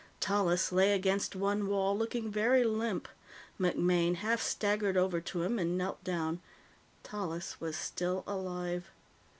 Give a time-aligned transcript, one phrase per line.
[0.19, 3.07] Tallis lay against one wall, looking very limp.
[3.59, 6.41] MacMaine half staggered over to him and knelt down.
[7.03, 8.89] Tallis was still alive.